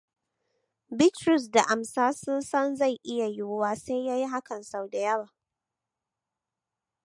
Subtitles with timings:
[0.99, 5.29] Bitrus da Amsa sun san zai iya yiwuwa sai yayi hakan sau da yawa.